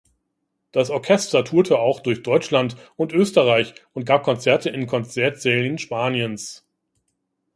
Das 0.71 0.89
Orchester 0.89 1.43
tourte 1.45 1.77
auch 1.77 1.99
durch 1.99 2.23
Deutschland 2.23 2.75
und 2.95 3.13
Österreich 3.13 3.75
und 3.93 4.05
gab 4.07 4.23
Konzerte 4.23 4.71
in 4.71 4.87
Konzertsälen 4.87 5.77
Spaniens. 5.77 6.65